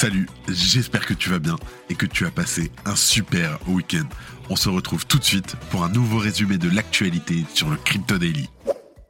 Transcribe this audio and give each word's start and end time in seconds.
Salut, 0.00 0.28
j'espère 0.46 1.04
que 1.04 1.12
tu 1.12 1.28
vas 1.28 1.40
bien 1.40 1.56
et 1.90 1.96
que 1.96 2.06
tu 2.06 2.24
as 2.24 2.30
passé 2.30 2.70
un 2.84 2.94
super 2.94 3.58
week-end. 3.66 4.06
On 4.48 4.54
se 4.54 4.68
retrouve 4.68 5.04
tout 5.04 5.18
de 5.18 5.24
suite 5.24 5.56
pour 5.72 5.82
un 5.82 5.88
nouveau 5.88 6.18
résumé 6.18 6.56
de 6.56 6.70
l'actualité 6.72 7.44
sur 7.52 7.68
le 7.68 7.76
Crypto 7.76 8.16
Daily. 8.16 8.48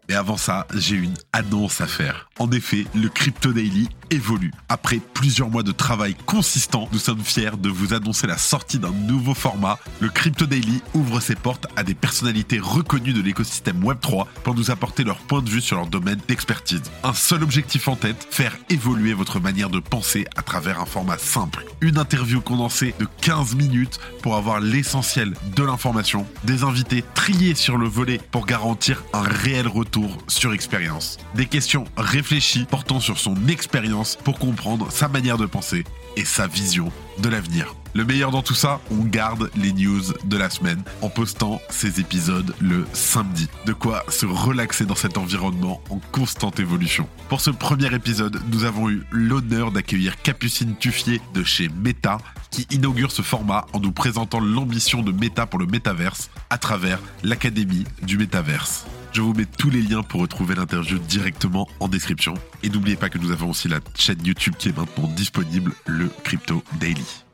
Mais 0.08 0.14
avant 0.14 0.38
ça, 0.38 0.66
j'ai 0.74 0.96
une 0.96 1.12
annonce 1.34 1.82
à 1.82 1.86
faire. 1.86 2.27
En 2.38 2.52
effet, 2.52 2.86
le 2.94 3.08
Crypto 3.08 3.52
Daily 3.52 3.88
évolue. 4.10 4.52
Après 4.68 5.00
plusieurs 5.12 5.50
mois 5.50 5.64
de 5.64 5.72
travail 5.72 6.14
consistant, 6.24 6.88
nous 6.92 7.00
sommes 7.00 7.22
fiers 7.22 7.56
de 7.58 7.68
vous 7.68 7.94
annoncer 7.94 8.28
la 8.28 8.38
sortie 8.38 8.78
d'un 8.78 8.92
nouveau 8.92 9.34
format. 9.34 9.76
Le 9.98 10.08
Crypto 10.08 10.46
Daily 10.46 10.80
ouvre 10.94 11.20
ses 11.20 11.34
portes 11.34 11.66
à 11.74 11.82
des 11.82 11.94
personnalités 11.94 12.60
reconnues 12.60 13.12
de 13.12 13.20
l'écosystème 13.20 13.82
Web3 13.82 14.26
pour 14.44 14.54
nous 14.54 14.70
apporter 14.70 15.02
leur 15.02 15.18
point 15.18 15.42
de 15.42 15.50
vue 15.50 15.60
sur 15.60 15.76
leur 15.76 15.88
domaine 15.88 16.20
d'expertise. 16.28 16.82
Un 17.02 17.12
seul 17.12 17.42
objectif 17.42 17.88
en 17.88 17.96
tête, 17.96 18.28
faire 18.30 18.56
évoluer 18.70 19.14
votre 19.14 19.40
manière 19.40 19.68
de 19.68 19.80
penser 19.80 20.24
à 20.36 20.42
travers 20.42 20.80
un 20.80 20.86
format 20.86 21.18
simple. 21.18 21.66
Une 21.80 21.98
interview 21.98 22.40
condensée 22.40 22.94
de 23.00 23.08
15 23.20 23.56
minutes 23.56 23.98
pour 24.22 24.36
avoir 24.36 24.60
l'essentiel 24.60 25.34
de 25.56 25.62
l'information, 25.64 26.24
des 26.44 26.62
invités 26.62 27.04
triés 27.14 27.56
sur 27.56 27.76
le 27.76 27.88
volet 27.88 28.20
pour 28.30 28.46
garantir 28.46 29.02
un 29.12 29.22
réel 29.22 29.66
retour 29.66 30.18
sur 30.28 30.52
expérience. 30.52 31.18
Des 31.34 31.46
questions 31.46 31.84
réfléchies 31.96 32.27
portant 32.68 33.00
sur 33.00 33.18
son 33.18 33.48
expérience 33.48 34.16
pour 34.22 34.38
comprendre 34.38 34.92
sa 34.92 35.08
manière 35.08 35.38
de 35.38 35.46
penser 35.46 35.84
et 36.16 36.24
sa 36.24 36.46
vision 36.46 36.92
de 37.18 37.28
l'avenir. 37.28 37.74
Le 37.94 38.04
meilleur 38.04 38.30
dans 38.30 38.42
tout 38.42 38.54
ça, 38.54 38.80
on 38.90 39.02
garde 39.04 39.50
les 39.56 39.72
news 39.72 40.02
de 40.24 40.36
la 40.36 40.50
semaine 40.50 40.82
en 41.00 41.08
postant 41.08 41.58
ces 41.70 42.00
épisodes 42.00 42.54
le 42.60 42.86
samedi. 42.92 43.48
De 43.64 43.72
quoi 43.72 44.04
se 44.08 44.26
relaxer 44.26 44.84
dans 44.84 44.94
cet 44.94 45.16
environnement 45.16 45.80
en 45.88 46.00
constante 46.12 46.60
évolution. 46.60 47.08
Pour 47.30 47.40
ce 47.40 47.50
premier 47.50 47.92
épisode, 47.94 48.40
nous 48.52 48.64
avons 48.64 48.90
eu 48.90 49.04
l'honneur 49.10 49.72
d'accueillir 49.72 50.20
Capucine 50.20 50.76
Tuffier 50.76 51.22
de 51.32 51.42
chez 51.42 51.70
Meta 51.70 52.18
qui 52.50 52.66
inaugure 52.70 53.10
ce 53.10 53.22
format 53.22 53.66
en 53.72 53.80
nous 53.80 53.92
présentant 53.92 54.40
l'ambition 54.40 55.02
de 55.02 55.12
Meta 55.12 55.46
pour 55.46 55.58
le 55.58 55.66
métaverse 55.66 56.30
à 56.50 56.58
travers 56.58 57.00
l'Académie 57.22 57.84
du 58.02 58.18
métaverse. 58.18 58.86
Je 59.12 59.20
vous 59.20 59.32
mets 59.32 59.46
tous 59.46 59.70
les 59.70 59.82
liens 59.82 60.02
pour 60.02 60.20
retrouver 60.20 60.54
l'interview 60.54 60.98
directement 60.98 61.68
en 61.80 61.88
description. 61.88 62.34
Et 62.62 62.68
n'oubliez 62.68 62.96
pas 62.96 63.08
que 63.08 63.18
nous 63.18 63.32
avons 63.32 63.50
aussi 63.50 63.68
la 63.68 63.80
chaîne 63.96 64.24
YouTube 64.24 64.54
qui 64.58 64.68
est 64.68 64.76
maintenant 64.76 65.08
disponible, 65.08 65.72
le 65.86 66.08
Crypto 66.24 66.62
Daily. 66.78 67.27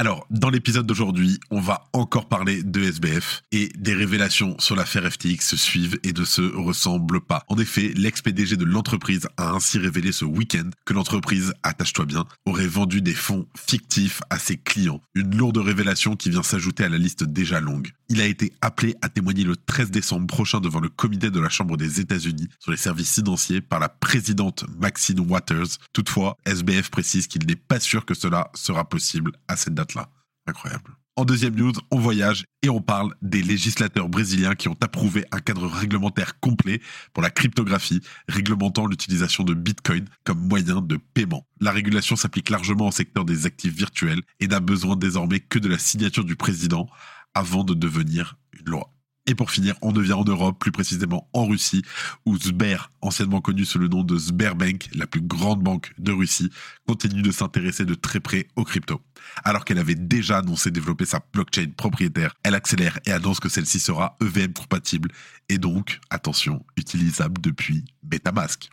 Alors, 0.00 0.28
dans 0.30 0.48
l'épisode 0.48 0.86
d'aujourd'hui, 0.86 1.40
on 1.50 1.60
va 1.60 1.88
encore 1.92 2.28
parler 2.28 2.62
de 2.62 2.82
SBF 2.82 3.42
et 3.50 3.68
des 3.76 3.94
révélations 3.94 4.54
sur 4.60 4.76
l'affaire 4.76 5.10
FTX 5.10 5.40
se 5.40 5.56
suivent 5.56 5.98
et 6.04 6.12
ne 6.12 6.24
se 6.24 6.40
ressemblent 6.40 7.20
pas. 7.20 7.42
En 7.48 7.58
effet, 7.58 7.92
l'ex-PDG 7.96 8.56
de 8.56 8.64
l'entreprise 8.64 9.26
a 9.36 9.50
ainsi 9.50 9.76
révélé 9.76 10.12
ce 10.12 10.24
week-end 10.24 10.70
que 10.84 10.92
l'entreprise, 10.92 11.52
attache-toi 11.64 12.04
bien, 12.04 12.26
aurait 12.46 12.68
vendu 12.68 13.02
des 13.02 13.12
fonds 13.12 13.48
fictifs 13.56 14.22
à 14.30 14.38
ses 14.38 14.56
clients. 14.56 15.02
Une 15.16 15.36
lourde 15.36 15.58
révélation 15.58 16.14
qui 16.14 16.30
vient 16.30 16.44
s'ajouter 16.44 16.84
à 16.84 16.88
la 16.88 16.98
liste 16.98 17.24
déjà 17.24 17.58
longue. 17.58 17.90
Il 18.08 18.20
a 18.20 18.26
été 18.26 18.52
appelé 18.60 18.94
à 19.02 19.08
témoigner 19.08 19.42
le 19.42 19.56
13 19.56 19.90
décembre 19.90 20.28
prochain 20.28 20.60
devant 20.60 20.80
le 20.80 20.88
comité 20.88 21.32
de 21.32 21.40
la 21.40 21.48
Chambre 21.48 21.76
des 21.76 21.98
États-Unis 21.98 22.48
sur 22.60 22.70
les 22.70 22.76
services 22.76 23.16
financiers 23.16 23.60
par 23.60 23.80
la 23.80 23.88
présidente 23.88 24.64
Maxine 24.80 25.20
Waters. 25.28 25.66
Toutefois, 25.92 26.36
SBF 26.46 26.88
précise 26.90 27.26
qu'il 27.26 27.44
n'est 27.46 27.56
pas 27.56 27.80
sûr 27.80 28.06
que 28.06 28.14
cela 28.14 28.50
sera 28.54 28.88
possible 28.88 29.32
à 29.48 29.56
cette 29.56 29.74
date 29.74 29.87
là. 29.94 30.10
Incroyable. 30.46 30.96
En 31.18 31.24
deuxième 31.24 31.56
news, 31.56 31.72
on 31.90 31.98
voyage 31.98 32.44
et 32.62 32.68
on 32.68 32.80
parle 32.80 33.12
des 33.22 33.42
législateurs 33.42 34.08
brésiliens 34.08 34.54
qui 34.54 34.68
ont 34.68 34.76
approuvé 34.80 35.24
un 35.32 35.40
cadre 35.40 35.66
réglementaire 35.66 36.38
complet 36.38 36.80
pour 37.12 37.24
la 37.24 37.30
cryptographie, 37.30 38.02
réglementant 38.28 38.86
l'utilisation 38.86 39.42
de 39.42 39.52
Bitcoin 39.52 40.04
comme 40.22 40.38
moyen 40.38 40.80
de 40.80 40.96
paiement. 40.96 41.44
La 41.60 41.72
régulation 41.72 42.14
s'applique 42.14 42.50
largement 42.50 42.86
au 42.86 42.92
secteur 42.92 43.24
des 43.24 43.46
actifs 43.46 43.74
virtuels 43.74 44.22
et 44.38 44.46
n'a 44.46 44.60
besoin 44.60 44.94
désormais 44.94 45.40
que 45.40 45.58
de 45.58 45.68
la 45.68 45.78
signature 45.78 46.24
du 46.24 46.36
président 46.36 46.86
avant 47.34 47.64
de 47.64 47.74
devenir 47.74 48.36
une 48.52 48.70
loi. 48.70 48.94
Et 49.28 49.34
pour 49.34 49.50
finir, 49.50 49.74
on 49.82 49.92
devient 49.92 50.14
en 50.14 50.24
Europe, 50.24 50.58
plus 50.58 50.72
précisément 50.72 51.28
en 51.34 51.46
Russie, 51.46 51.82
où 52.24 52.38
Sber, 52.38 52.90
anciennement 53.02 53.42
connu 53.42 53.66
sous 53.66 53.78
le 53.78 53.86
nom 53.86 54.02
de 54.02 54.16
Sberbank, 54.16 54.88
la 54.94 55.06
plus 55.06 55.20
grande 55.20 55.62
banque 55.62 55.92
de 55.98 56.12
Russie, 56.12 56.50
continue 56.86 57.20
de 57.20 57.30
s'intéresser 57.30 57.84
de 57.84 57.94
très 57.94 58.20
près 58.20 58.48
aux 58.56 58.64
cryptos. 58.64 59.02
Alors 59.44 59.66
qu'elle 59.66 59.78
avait 59.78 59.94
déjà 59.94 60.38
annoncé 60.38 60.70
développer 60.70 61.04
sa 61.04 61.20
blockchain 61.34 61.72
propriétaire, 61.76 62.34
elle 62.42 62.54
accélère 62.54 62.98
et 63.04 63.12
annonce 63.12 63.38
que 63.38 63.50
celle-ci 63.50 63.80
sera 63.80 64.16
EVM 64.22 64.54
compatible 64.54 65.10
et 65.50 65.58
donc, 65.58 66.00
attention, 66.08 66.64
utilisable 66.78 67.38
depuis 67.42 67.84
Metamask. 68.10 68.70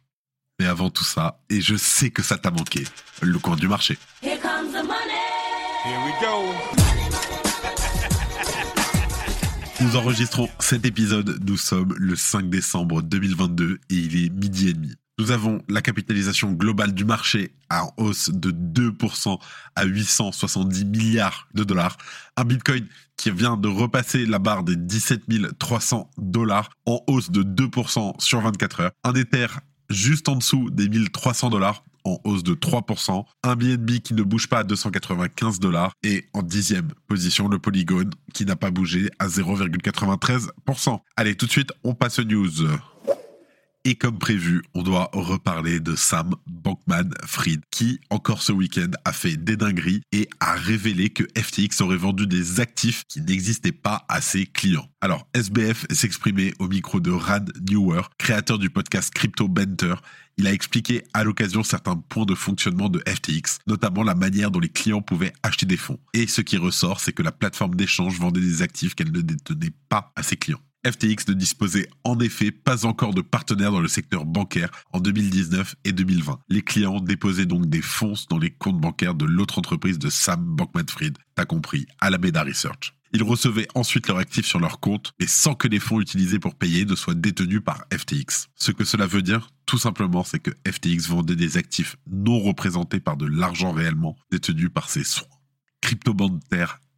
Mais 0.58 0.68
avant 0.68 0.90
tout 0.90 1.04
ça, 1.04 1.42
et 1.50 1.60
je 1.60 1.76
sais 1.76 2.12
que 2.12 2.24
ça 2.24 2.38
t'a 2.38 2.50
manqué, 2.50 2.86
le 3.22 3.38
coin 3.40 3.58
du 3.58 3.68
marché. 3.68 3.98
Here 4.24 4.40
comes 4.40 4.72
the 4.72 4.86
money. 4.88 5.20
Here 5.84 6.00
we 6.06 6.14
go. 6.22 7.35
Nous 9.82 9.98
enregistrons 9.98 10.48
cet 10.60 10.86
épisode, 10.86 11.38
nous 11.46 11.58
sommes 11.58 11.94
le 11.98 12.16
5 12.16 12.50
décembre 12.50 13.02
2022 13.02 13.80
et 13.90 13.94
il 13.94 14.26
est 14.26 14.30
midi 14.30 14.70
et 14.70 14.74
demi. 14.74 14.94
Nous 15.20 15.32
avons 15.32 15.62
la 15.68 15.82
capitalisation 15.82 16.52
globale 16.54 16.94
du 16.94 17.04
marché 17.04 17.54
en 17.70 17.92
hausse 17.98 18.30
de 18.30 18.52
2% 18.52 19.38
à 19.76 19.86
870 19.86 20.86
milliards 20.86 21.48
de 21.54 21.64
dollars. 21.64 21.98
Un 22.38 22.46
Bitcoin 22.46 22.88
qui 23.18 23.32
vient 23.32 23.58
de 23.58 23.68
repasser 23.68 24.26
la 24.26 24.40
barre 24.40 24.64
des 24.64 24.76
17 24.76 25.24
300 25.58 26.10
dollars 26.18 26.70
en 26.86 27.02
hausse 27.08 27.32
de 27.32 27.44
2% 27.44 28.14
sur 28.20 28.42
24 28.42 28.80
heures. 28.80 28.92
Un 29.04 29.14
Ether 29.14 29.48
juste 29.90 30.30
en 30.30 30.36
dessous 30.36 30.70
des 30.70 30.90
1300 30.90 31.50
dollars 31.50 31.85
en 32.06 32.20
hausse 32.24 32.44
de 32.44 32.54
3%, 32.54 33.26
un 33.44 33.56
BNB 33.56 34.00
qui 34.00 34.14
ne 34.14 34.24
bouge 34.24 34.48
pas 34.48 34.60
à 34.60 34.64
295 34.64 35.60
dollars 35.60 35.92
et 36.04 36.26
en 36.34 36.42
dixième 36.42 36.90
position 37.08 37.48
le 37.48 37.60
Polygon 37.60 38.10
qui 38.34 38.46
n'a 38.46 38.56
pas 38.56 38.72
bougé 38.72 39.10
à 39.20 39.28
0,93%. 39.28 41.00
Allez, 41.18 41.36
tout 41.36 41.48
de 41.48 41.52
suite, 41.52 41.72
on 41.84 41.94
passe 41.94 42.20
aux 42.20 42.24
news. 42.24 42.52
Et 43.88 43.94
comme 43.94 44.18
prévu, 44.18 44.64
on 44.74 44.82
doit 44.82 45.12
reparler 45.14 45.80
de 45.80 45.96
Sam 45.96 46.34
Bankman-Fried, 46.48 47.62
qui, 47.70 48.00
encore 48.10 48.42
ce 48.42 48.52
week-end, 48.52 48.90
a 49.06 49.14
fait 49.14 49.38
des 49.38 49.58
dingueries 49.58 50.02
et 50.12 50.28
a 50.40 50.56
révélé 50.56 51.12
que 51.12 51.24
FTX 51.38 51.82
aurait 51.82 51.96
vendu 51.96 52.26
des 52.26 52.60
actifs 52.60 53.04
qui 53.08 53.22
n'existaient 53.22 53.72
pas 53.72 54.04
à 54.10 54.22
ses 54.22 54.48
clients. 54.48 54.90
Alors, 55.02 55.28
SBF 55.36 55.86
s'exprimait 55.92 56.52
au 56.58 56.68
micro 56.68 57.00
de 57.00 57.12
Rad 57.12 57.54
Newer, 57.70 58.02
créateur 58.18 58.58
du 58.58 58.72
podcast 58.72 59.14
Crypto 59.14 59.48
Banter. 59.48 59.94
Il 60.38 60.48
a 60.48 60.52
expliqué 60.52 61.04
à 61.14 61.24
l'occasion 61.24 61.62
certains 61.62 61.96
points 61.96 62.26
de 62.26 62.34
fonctionnement 62.34 62.90
de 62.90 63.04
FTX, 63.08 63.60
notamment 63.68 64.02
la 64.02 64.16
manière 64.16 64.50
dont 64.50 64.60
les 64.60 64.70
clients 64.70 65.04
pouvaient 65.04 65.34
acheter 65.44 65.68
des 65.68 65.78
fonds. 65.78 66.00
Et 66.16 66.26
ce 66.26 66.42
qui 66.42 66.58
ressort, 66.58 67.00
c'est 67.00 67.14
que 67.14 67.22
la 67.22 67.32
plateforme 67.32 67.76
d'échange 67.76 68.20
vendait 68.20 68.42
des 68.42 68.64
actifs 68.64 68.96
qu'elle 68.96 69.12
ne 69.12 69.22
détenait 69.22 69.74
pas 69.90 70.12
à 70.16 70.24
ses 70.24 70.38
clients. 70.38 70.62
FTX 70.86 71.28
ne 71.28 71.34
disposait 71.34 71.88
en 72.04 72.20
effet 72.20 72.52
pas 72.52 72.86
encore 72.86 73.14
de 73.14 73.22
partenaires 73.22 73.72
dans 73.72 73.80
le 73.80 73.88
secteur 73.88 74.26
bancaire 74.26 74.70
en 74.94 75.00
2019 75.00 75.76
et 75.84 75.92
2020. 75.92 76.40
Les 76.50 76.62
clients 76.62 77.00
déposaient 77.00 77.46
donc 77.46 77.68
des 77.68 77.82
fonds 77.82 78.14
dans 78.30 78.38
les 78.38 78.52
comptes 78.52 78.80
bancaires 78.80 79.16
de 79.16 79.26
l'autre 79.26 79.58
entreprise 79.58 80.00
de 80.00 80.10
Sam 80.10 80.56
Bankman-Fried, 80.56 81.18
t'as 81.36 81.46
compris, 81.46 81.88
Alameda 82.00 82.44
Research. 82.44 82.94
Ils 83.14 83.24
recevaient 83.24 83.68
ensuite 83.76 84.08
leurs 84.08 84.18
actifs 84.18 84.46
sur 84.46 84.60
leur 84.60 84.80
compte, 84.80 85.14
et 85.20 85.28
sans 85.28 85.56
que 85.56 85.68
les 85.68 85.80
fonds 85.80 86.02
utilisés 86.02 86.38
pour 86.38 86.56
payer 86.56 86.86
ne 86.86 86.96
soient 86.96 87.14
détenus 87.14 87.62
par 87.64 87.86
FTX. 87.94 88.48
Ce 88.56 88.72
que 88.72 88.84
cela 88.84 89.08
veut 89.08 89.22
dire, 89.22 89.50
tout 89.66 89.78
simplement, 89.78 90.24
c'est 90.24 90.40
que 90.40 90.52
FTX 90.70 91.08
vendait 91.08 91.38
des 91.38 91.58
actifs 91.58 91.96
non 92.12 92.40
représentés 92.40 93.00
par 93.00 93.16
de 93.16 93.26
l'argent 93.26 93.72
réellement 93.72 94.18
détenu 94.32 94.70
par 94.70 94.90
ses 94.90 95.06
soins. 95.06 95.28
Crypto 95.82 96.14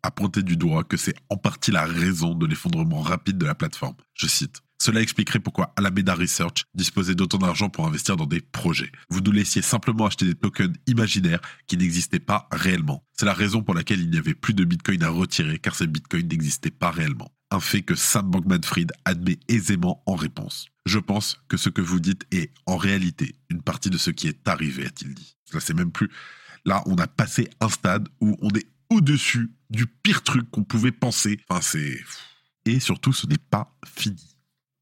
a 0.03 0.11
pointé 0.11 0.43
du 0.43 0.57
doigt 0.57 0.83
que 0.83 0.97
c'est 0.97 1.15
en 1.29 1.37
partie 1.37 1.71
la 1.71 1.85
raison 1.85 2.35
de 2.35 2.45
l'effondrement 2.45 3.01
rapide 3.01 3.37
de 3.37 3.45
la 3.45 3.55
plateforme. 3.55 3.95
Je 4.13 4.27
cite. 4.27 4.61
Cela 4.79 5.01
expliquerait 5.01 5.39
pourquoi 5.39 5.73
Alameda 5.75 6.13
Research 6.13 6.65
disposait 6.75 7.15
d'autant 7.15 7.39
d'argent 7.39 7.69
pour 7.69 7.87
investir 7.87 8.15
dans 8.15 8.27
des 8.27 8.41
projets. 8.41 8.91
Vous 9.09 9.21
nous 9.21 9.31
laissiez 9.31 9.63
simplement 9.63 10.05
acheter 10.05 10.25
des 10.25 10.35
tokens 10.35 10.75
imaginaires 10.85 11.41
qui 11.65 11.77
n'existaient 11.77 12.19
pas 12.19 12.47
réellement. 12.51 13.03
C'est 13.13 13.25
la 13.25 13.33
raison 13.33 13.63
pour 13.63 13.73
laquelle 13.73 14.01
il 14.01 14.11
n'y 14.11 14.19
avait 14.19 14.35
plus 14.35 14.53
de 14.53 14.63
bitcoin 14.63 15.01
à 15.03 15.09
retirer 15.09 15.57
car 15.57 15.73
ces 15.73 15.87
bitcoins 15.87 16.27
n'existaient 16.27 16.69
pas 16.69 16.91
réellement. 16.91 17.31
Un 17.49 17.59
fait 17.59 17.81
que 17.81 17.95
Sam 17.95 18.29
Bankman-Fried 18.29 18.91
admet 19.05 19.39
aisément 19.47 20.03
en 20.05 20.15
réponse. 20.15 20.67
Je 20.85 20.99
pense 20.99 21.41
que 21.47 21.57
ce 21.57 21.69
que 21.69 21.81
vous 21.81 21.99
dites 21.99 22.25
est 22.31 22.51
en 22.65 22.77
réalité 22.77 23.35
une 23.49 23.61
partie 23.61 23.89
de 23.89 23.97
ce 23.97 24.11
qui 24.11 24.27
est 24.27 24.47
arrivé, 24.47 24.85
a-t-il 24.85 25.13
dit. 25.13 25.37
Là, 25.53 25.59
c'est 25.59 25.73
même 25.73 25.91
plus. 25.91 26.09
Là, 26.65 26.83
on 26.85 26.95
a 26.97 27.07
passé 27.07 27.49
un 27.61 27.69
stade 27.69 28.09
où 28.19 28.35
on 28.41 28.49
est 28.49 28.67
au-dessus 28.89 29.51
du 29.69 29.85
pire 29.85 30.23
truc 30.23 30.49
qu'on 30.49 30.63
pouvait 30.63 30.91
penser. 30.91 31.39
Enfin, 31.49 31.61
c'est... 31.61 31.99
Et 32.65 32.79
surtout, 32.79 33.13
ce 33.13 33.27
n'est 33.27 33.37
pas 33.37 33.73
fini. 33.85 34.36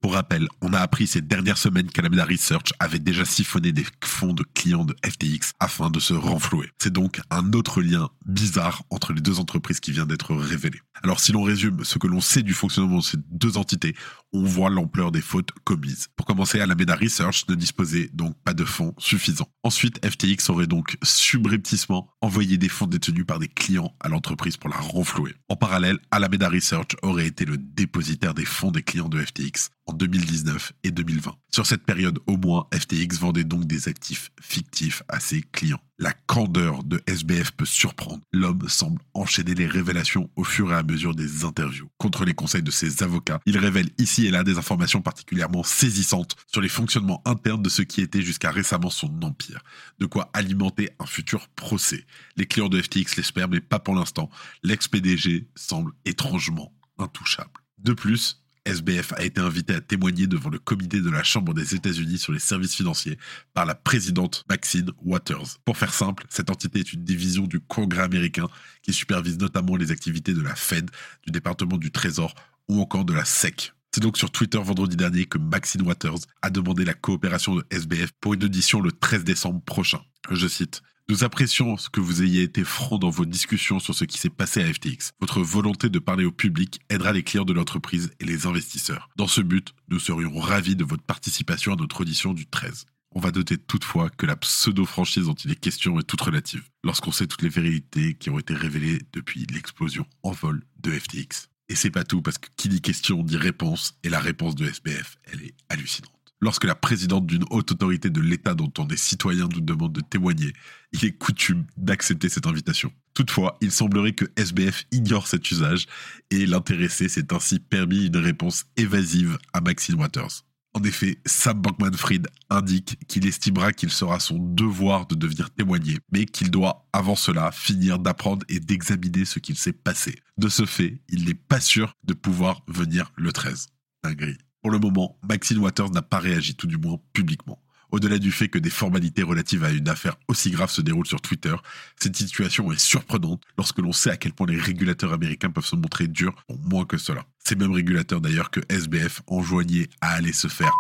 Pour 0.06 0.14
rappel, 0.14 0.48
on 0.62 0.72
a 0.74 0.78
appris 0.78 1.08
ces 1.08 1.22
dernières 1.22 1.58
semaines 1.58 1.90
qu'Alameda 1.90 2.26
Research 2.26 2.74
avait 2.78 3.00
déjà 3.00 3.26
siphonné 3.26 3.72
des 3.72 3.88
fonds 4.04 4.34
de 4.34 4.44
clients 4.54 4.86
de 4.86 4.96
FTX 5.04 5.54
afin 5.60 5.90
de 5.90 6.00
se 6.00 6.14
renflouer. 6.14 6.70
C'est 6.78 6.94
donc 6.94 7.22
un 7.32 7.54
autre 7.54 7.82
lien 7.82 8.12
bizarre 8.24 8.84
entre 8.92 9.14
les 9.14 9.22
deux 9.22 9.40
entreprises 9.40 9.80
qui 9.80 9.92
vient 9.92 10.06
d'être 10.06 10.36
révélé. 10.36 10.80
Alors 11.02 11.20
si 11.20 11.32
l'on 11.32 11.42
résume 11.42 11.84
ce 11.84 11.98
que 11.98 12.06
l'on 12.06 12.22
sait 12.22 12.44
du 12.44 12.54
fonctionnement 12.54 12.98
de 12.98 13.04
ces 13.04 13.18
deux 13.32 13.58
entités, 13.58 13.96
on 14.32 14.44
voit 14.44 14.70
l'ampleur 14.70 15.12
des 15.12 15.22
fautes 15.22 15.52
commises. 15.64 16.10
Pour 16.16 16.28
commencer, 16.28 16.60
Alameda 16.60 16.96
Research 16.96 17.46
ne 17.50 17.56
disposait 17.56 18.12
donc 18.14 18.36
pas 18.44 18.54
de 18.54 18.64
fonds 18.64 18.94
suffisants. 19.00 19.50
Ensuite, 19.64 20.06
FTX 20.06 20.52
aurait 20.52 20.68
donc 20.68 20.98
subrepticement 21.02 22.12
envoyé 22.22 22.60
des 22.60 22.70
fonds 22.70 22.86
détenus 22.86 23.26
par 23.26 23.40
des 23.40 23.48
clients 23.48 23.96
à 24.00 24.10
l'entreprise 24.10 24.58
pour 24.58 24.70
la 24.70 24.78
renflouer. 24.78 25.34
En 25.50 25.56
parallèle, 25.56 25.98
Alameda 26.12 26.48
Research 26.48 26.96
aurait 27.02 27.26
été 27.26 27.46
le 27.46 27.58
dépositaire 27.58 28.36
des 28.36 28.46
fonds 28.46 28.72
des 28.72 28.84
clients 28.84 29.10
de 29.10 29.20
FTX 29.20 29.72
en 29.88 29.94
2019 29.94 30.74
et 30.84 30.92
2020. 30.92 31.36
Sur 31.54 31.66
cette 31.66 31.84
période 31.84 32.20
au 32.28 32.38
moins, 32.38 32.68
FTX 32.74 33.20
vendait 33.20 33.44
donc 33.44 33.66
des 33.66 33.88
actifs 33.88 34.32
fictifs 34.42 35.04
à 35.08 35.20
ses 35.20 35.42
clients. 35.42 35.80
La 35.98 36.12
candeur 36.12 36.84
de 36.84 37.02
SBF 37.08 37.52
peut 37.52 37.66
surprendre. 37.66 38.22
L'homme 38.34 38.68
semble 38.68 39.00
enchaîner 39.14 39.54
les 39.54 39.68
révélations 39.68 40.30
au 40.36 40.44
fur 40.44 40.74
et 40.74 40.76
à 40.76 40.84
mesure 40.84 41.16
des 41.16 41.46
interviews. 41.46 41.88
Contre 41.98 42.26
les 42.26 42.34
conseils 42.34 42.64
de 42.64 42.72
ses 42.72 43.04
avocats, 43.04 43.40
il 43.46 43.58
révèle 43.58 43.90
ici 43.98 44.26
et 44.26 44.32
là 44.32 44.44
des 44.44 44.58
informations 44.58 45.02
particulièrement 45.02 45.64
saisissantes 45.64 46.36
sur 46.52 46.60
les 46.60 46.68
fonctionnements 46.68 47.22
internes 47.26 47.62
de 47.62 47.70
ce 47.70 47.82
qui 47.82 48.02
était 48.02 48.22
jusqu'à 48.22 48.52
récemment 48.52 48.90
son 48.90 49.22
empire. 49.22 49.62
De 50.00 50.06
quoi 50.06 50.30
alimenter 50.34 50.90
un 51.00 51.06
futur 51.06 51.48
procès. 51.50 52.06
Les 52.36 52.46
clients 52.46 52.70
de 52.70 52.82
FTX 52.82 53.16
l'espèrent, 53.16 53.48
mais 53.48 53.62
pas 53.62 53.80
pour 53.80 53.96
l'instant. 53.96 54.30
L'ex-PDG 54.64 55.48
semble 55.56 55.94
étrangement 56.04 56.74
intouchable. 56.98 57.52
De 57.78 57.94
plus, 57.94 58.45
SBF 58.66 59.14
a 59.14 59.24
été 59.24 59.40
invité 59.40 59.76
à 59.76 59.82
témoigner 59.82 60.28
devant 60.28 60.50
le 60.50 60.60
comité 60.60 61.02
de 61.02 61.10
la 61.10 61.24
Chambre 61.24 61.54
des 61.54 61.76
États-Unis 61.76 62.18
sur 62.18 62.34
les 62.34 62.40
services 62.40 62.76
financiers 62.76 63.18
par 63.54 63.66
la 63.66 63.76
présidente 63.76 64.44
Maxine 64.50 64.92
Waters. 65.04 65.60
Pour 65.66 65.78
faire 65.78 65.94
simple, 65.94 66.26
cette 66.30 66.50
entité 66.50 66.80
est 66.80 66.94
une 66.94 67.04
division 67.04 67.44
du 67.44 67.60
Congrès 67.60 68.04
américain 68.04 68.48
qui 68.82 68.94
supervise 68.94 69.38
notamment 69.38 69.76
les 69.76 69.92
activités 69.92 70.34
de 70.34 70.42
la 70.42 70.56
Fed, 70.56 70.90
du 71.26 71.32
département 71.32 71.78
du 71.78 71.92
Trésor 71.92 72.34
ou 72.68 72.82
encore 72.82 73.06
de 73.06 73.14
la 73.14 73.26
SEC. 73.26 73.74
C'est 73.94 74.02
donc 74.02 74.18
sur 74.18 74.32
Twitter 74.32 74.60
vendredi 74.62 74.98
dernier 74.98 75.26
que 75.26 75.38
Maxine 75.38 75.84
Waters 75.84 76.20
a 76.42 76.50
demandé 76.50 76.84
la 76.84 76.94
coopération 76.94 77.56
de 77.56 77.66
SBF 77.70 78.12
pour 78.20 78.34
une 78.34 78.44
audition 78.44 78.82
le 78.82 78.92
13 78.92 79.24
décembre 79.24 79.62
prochain. 79.62 80.02
Je 80.32 80.48
cite 80.48 80.82
nous 81.08 81.24
apprécions 81.24 81.78
ce 81.78 81.90
que 81.90 82.00
vous 82.00 82.24
ayez 82.24 82.42
été 82.42 82.64
franc 82.64 82.98
dans 82.98 83.10
vos 83.10 83.26
discussions 83.26 83.80
sur 83.80 83.94
ce 83.94 84.06
qui 84.06 84.18
s'est 84.18 84.30
passé 84.30 84.64
à 84.64 84.74
FTX. 84.74 85.12
Votre 85.20 85.42
volonté 85.42 85.90
de 85.90 86.00
parler 86.00 86.26
au 86.26 86.32
public 86.32 86.80
aidera 86.90 87.12
les 87.12 87.24
clients 87.24 87.46
de 87.46 87.54
l'entreprise 87.54 88.12
et 88.20 88.26
les 88.26 88.48
investisseurs. 88.48 89.10
Dans 89.16 89.28
ce 89.28 89.42
but, 89.42 89.74
nous 89.90 90.00
serions 90.00 90.40
ravis 90.40 90.76
de 90.76 90.84
votre 90.84 91.04
participation 91.04 91.74
à 91.74 91.76
notre 91.76 92.02
audition 92.02 92.34
du 92.34 92.48
13. 92.48 92.86
On 93.12 93.20
va 93.20 93.32
noter 93.32 93.58
toutefois 93.58 94.10
que 94.10 94.26
la 94.26 94.36
pseudo-franchise 94.36 95.26
dont 95.26 95.36
il 95.36 95.52
est 95.52 95.60
question 95.60 96.00
est 96.00 96.04
toute 96.04 96.22
relative, 96.22 96.68
lorsqu'on 96.84 97.12
sait 97.12 97.28
toutes 97.28 97.44
les 97.44 97.50
vérités 97.50 98.16
qui 98.16 98.30
ont 98.30 98.40
été 98.40 98.54
révélées 98.54 99.02
depuis 99.14 99.46
l'explosion 99.54 100.06
en 100.24 100.32
vol 100.32 100.64
de 100.82 100.92
FTX. 100.92 101.48
Et 101.70 101.76
c'est 101.76 101.92
pas 101.92 102.04
tout, 102.04 102.22
parce 102.22 102.38
que 102.38 102.50
qui 102.58 102.68
dit 102.68 102.82
question 102.82 103.24
dit 103.24 103.38
réponse, 103.38 103.98
et 104.04 104.10
la 104.10 104.20
réponse 104.20 104.56
de 104.56 104.66
SBF, 104.66 105.18
elle 105.32 105.44
est 105.44 105.54
hallucinante. 105.70 106.15
Lorsque 106.46 106.66
la 106.66 106.76
présidente 106.76 107.26
d'une 107.26 107.44
haute 107.50 107.72
autorité 107.72 108.12
de 108.12 108.22
l'État 108.22 108.54
dont 108.54 108.72
on 108.78 108.88
est 108.90 108.98
citoyen 108.98 109.50
nous 109.52 109.62
demande 109.62 109.94
de 109.94 110.02
témoigner, 110.02 110.54
il 110.92 111.04
est 111.04 111.18
coutume 111.18 111.66
d'accepter 111.76 112.30
cette 112.30 112.46
invitation. 112.46 112.94
Toutefois, 113.16 113.58
il 113.62 113.72
semblerait 113.72 114.14
que 114.14 114.26
SBF 114.36 114.86
ignore 114.92 115.26
cet 115.26 115.50
usage 115.50 115.88
et 116.30 116.46
l'intéressé 116.46 117.10
s'est 117.10 117.34
ainsi 117.34 117.58
permis 117.58 118.06
une 118.06 118.18
réponse 118.18 118.66
évasive 118.78 119.40
à 119.54 119.62
Maxine 119.62 119.96
Waters. 119.96 120.44
En 120.76 120.84
effet, 120.84 121.18
Sam 121.26 121.64
Bankman-Fried 121.64 122.28
indique 122.52 123.00
qu'il 123.08 123.26
estimera 123.26 123.74
qu'il 123.74 123.90
sera 123.90 124.20
son 124.20 124.38
devoir 124.38 125.08
de 125.08 125.16
devenir 125.16 125.50
témoigner, 125.50 125.98
mais 126.12 126.26
qu'il 126.26 126.52
doit, 126.52 126.88
avant 126.94 127.16
cela, 127.16 127.52
finir 127.52 127.98
d'apprendre 127.98 128.46
et 128.50 128.60
d'examiner 128.60 129.26
ce 129.26 129.40
qu'il 129.40 129.58
s'est 129.58 129.74
passé. 129.74 130.20
De 130.38 130.48
ce 130.50 130.68
fait, 130.68 131.02
il 131.10 131.26
n'est 131.26 131.34
pas 131.34 131.60
sûr 131.60 131.96
de 132.04 132.14
pouvoir 132.14 132.62
venir 132.68 133.12
le 133.16 133.32
13. 133.32 133.66
Dinguerie. 134.04 134.38
Pour 134.66 134.72
le 134.72 134.80
moment, 134.80 135.16
Maxine 135.22 135.60
Waters 135.60 135.92
n'a 135.92 136.02
pas 136.02 136.18
réagi, 136.18 136.56
tout 136.56 136.66
du 136.66 136.78
moins 136.78 136.98
publiquement. 137.14 137.62
Au-delà 137.92 138.18
du 138.18 138.32
fait 138.32 138.48
que 138.48 138.58
des 138.58 138.72
formalités 138.72 139.22
relatives 139.22 139.64
à 139.64 139.70
une 139.70 139.88
affaire 139.88 140.16
aussi 140.28 140.50
grave 140.50 140.72
se 140.72 140.82
déroulent 140.82 141.06
sur 141.06 141.22
Twitter, 141.22 141.54
cette 141.98 142.16
situation 142.16 142.72
est 142.72 142.80
surprenante 142.80 143.44
lorsque 143.60 143.78
l'on 143.78 143.92
sait 143.92 144.10
à 144.10 144.18
quel 144.18 144.34
point 144.34 144.48
les 144.48 144.60
régulateurs 144.60 145.14
américains 145.14 145.52
peuvent 145.52 145.68
se 145.68 145.76
montrer 145.76 146.08
durs 146.08 146.34
pour 146.48 146.58
moins 146.58 146.84
que 146.84 146.98
cela. 146.98 147.26
Ces 147.48 147.56
mêmes 147.56 147.74
régulateurs 147.74 148.22
d'ailleurs 148.22 148.50
que 148.50 148.60
SBF 148.68 149.22
enjoignaient 149.28 149.88
à 150.02 150.14
aller 150.14 150.34
se 150.34 150.48
faire 150.48 150.74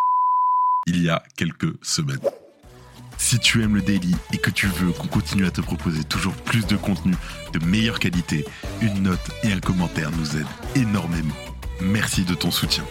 il 0.87 1.03
y 1.03 1.09
a 1.09 1.21
quelques 1.37 1.75
semaines. 1.83 2.17
Si 3.19 3.37
tu 3.37 3.61
aimes 3.61 3.75
le 3.75 3.83
daily 3.83 4.15
et 4.33 4.39
que 4.39 4.49
tu 4.49 4.65
veux 4.65 4.93
qu'on 4.93 5.07
continue 5.09 5.45
à 5.45 5.51
te 5.51 5.61
proposer 5.61 6.03
toujours 6.05 6.33
plus 6.33 6.65
de 6.65 6.75
contenu 6.75 7.13
de 7.53 7.63
meilleure 7.63 7.99
qualité, 7.99 8.45
une 8.81 9.03
note 9.03 9.29
et 9.43 9.51
un 9.51 9.59
commentaire 9.59 10.09
nous 10.09 10.37
aident 10.37 10.47
énormément. 10.73 11.35
Merci 11.81 12.23
de 12.23 12.33
ton 12.33 12.49
soutien. 12.49 12.83